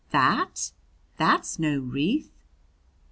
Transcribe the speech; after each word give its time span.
"That! 0.09 0.71
That's 1.17 1.59
no 1.59 1.77
wreath." 1.77 2.31